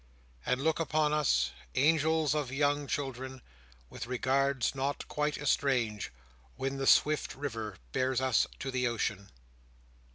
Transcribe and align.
And 0.47 0.63
look 0.63 0.79
upon 0.79 1.13
us, 1.13 1.51
angels 1.75 2.33
of 2.33 2.51
young 2.51 2.87
children, 2.87 3.43
with 3.87 4.07
regards 4.07 4.73
not 4.73 5.07
quite 5.07 5.37
estranged, 5.37 6.09
when 6.55 6.77
the 6.77 6.87
swift 6.87 7.35
river 7.35 7.77
bears 7.91 8.19
us 8.19 8.47
to 8.61 8.71
the 8.71 8.87
ocean! 8.87 9.29